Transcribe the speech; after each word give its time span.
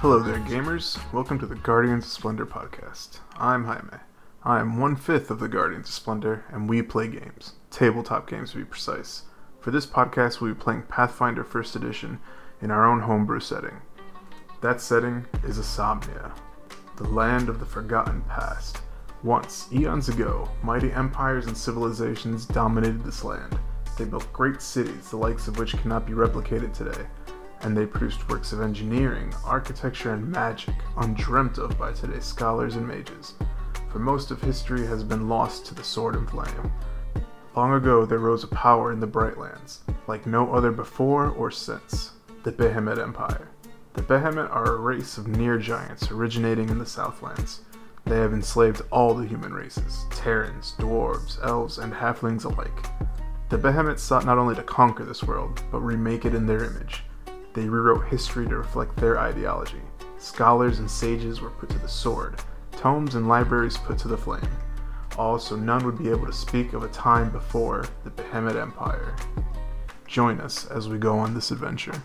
Hello 0.00 0.20
there, 0.20 0.38
gamers. 0.40 1.00
Welcome 1.14 1.38
to 1.38 1.46
the 1.46 1.54
Guardians 1.54 2.04
of 2.04 2.10
Splendor 2.10 2.44
podcast. 2.44 3.20
I'm 3.38 3.64
Jaime. 3.64 4.02
I 4.44 4.60
am 4.60 4.78
one 4.78 4.96
fifth 4.96 5.30
of 5.30 5.40
the 5.40 5.48
Guardians 5.48 5.88
of 5.88 5.94
Splendor, 5.94 6.44
and 6.50 6.68
we 6.68 6.82
play 6.82 7.08
games. 7.08 7.54
Tabletop 7.70 8.28
games, 8.28 8.50
to 8.50 8.58
be 8.58 8.64
precise. 8.64 9.22
For 9.60 9.70
this 9.70 9.86
podcast, 9.86 10.42
we'll 10.42 10.52
be 10.52 10.60
playing 10.60 10.82
Pathfinder 10.82 11.42
First 11.42 11.74
Edition 11.74 12.20
in 12.60 12.70
our 12.70 12.84
own 12.84 13.00
homebrew 13.00 13.40
setting. 13.40 13.80
That 14.60 14.82
setting 14.82 15.24
is 15.42 15.58
Asomnia, 15.58 16.32
the 16.96 17.08
land 17.08 17.48
of 17.48 17.60
the 17.60 17.66
forgotten 17.66 18.20
past. 18.28 18.82
Once, 19.24 19.66
eons 19.72 20.08
ago, 20.08 20.48
mighty 20.62 20.92
empires 20.92 21.46
and 21.46 21.56
civilizations 21.56 22.46
dominated 22.46 23.02
this 23.02 23.24
land. 23.24 23.58
They 23.96 24.04
built 24.04 24.32
great 24.32 24.62
cities, 24.62 25.10
the 25.10 25.16
likes 25.16 25.48
of 25.48 25.58
which 25.58 25.76
cannot 25.76 26.06
be 26.06 26.12
replicated 26.12 26.72
today, 26.72 27.04
and 27.62 27.76
they 27.76 27.84
produced 27.84 28.28
works 28.28 28.52
of 28.52 28.60
engineering, 28.60 29.34
architecture, 29.44 30.12
and 30.12 30.30
magic 30.30 30.76
undreamt 30.96 31.58
of 31.58 31.76
by 31.76 31.92
today's 31.92 32.24
scholars 32.24 32.76
and 32.76 32.86
mages. 32.86 33.34
For 33.90 33.98
most 33.98 34.30
of 34.30 34.40
history 34.40 34.86
has 34.86 35.02
been 35.02 35.28
lost 35.28 35.66
to 35.66 35.74
the 35.74 35.82
sword 35.82 36.14
and 36.14 36.30
flame. 36.30 36.72
Long 37.56 37.72
ago, 37.72 38.06
there 38.06 38.18
rose 38.18 38.44
a 38.44 38.48
power 38.48 38.92
in 38.92 39.00
the 39.00 39.06
Brightlands, 39.08 39.78
like 40.06 40.26
no 40.26 40.54
other 40.54 40.70
before 40.70 41.30
or 41.30 41.50
since 41.50 42.12
the 42.44 42.52
Behemoth 42.52 43.00
Empire. 43.00 43.48
The 43.94 44.02
Behemoth 44.02 44.52
are 44.52 44.76
a 44.76 44.80
race 44.80 45.18
of 45.18 45.26
near 45.26 45.58
giants 45.58 46.12
originating 46.12 46.68
in 46.68 46.78
the 46.78 46.86
Southlands. 46.86 47.62
They 48.08 48.20
have 48.20 48.32
enslaved 48.32 48.80
all 48.90 49.12
the 49.12 49.26
human 49.26 49.52
races 49.52 50.06
Terrans, 50.08 50.74
dwarves, 50.78 51.38
elves, 51.44 51.76
and 51.76 51.92
halflings 51.92 52.46
alike. 52.46 52.86
The 53.50 53.58
Behemoth 53.58 54.00
sought 54.00 54.24
not 54.24 54.38
only 54.38 54.54
to 54.54 54.62
conquer 54.62 55.04
this 55.04 55.22
world, 55.22 55.62
but 55.70 55.80
remake 55.80 56.24
it 56.24 56.34
in 56.34 56.46
their 56.46 56.64
image. 56.64 57.04
They 57.52 57.68
rewrote 57.68 58.08
history 58.08 58.46
to 58.48 58.56
reflect 58.56 58.96
their 58.96 59.18
ideology. 59.18 59.82
Scholars 60.16 60.78
and 60.78 60.90
sages 60.90 61.42
were 61.42 61.50
put 61.50 61.68
to 61.68 61.78
the 61.78 61.88
sword, 61.88 62.40
tomes 62.72 63.14
and 63.14 63.28
libraries 63.28 63.76
put 63.76 63.98
to 63.98 64.08
the 64.08 64.16
flame, 64.16 64.48
Also, 65.18 65.54
none 65.54 65.84
would 65.84 65.98
be 65.98 66.08
able 66.08 66.26
to 66.26 66.32
speak 66.32 66.72
of 66.72 66.84
a 66.84 66.88
time 66.88 67.30
before 67.30 67.84
the 68.04 68.10
Behemoth 68.10 68.56
Empire. 68.56 69.14
Join 70.06 70.40
us 70.40 70.66
as 70.68 70.88
we 70.88 70.96
go 70.96 71.18
on 71.18 71.34
this 71.34 71.50
adventure. 71.50 72.02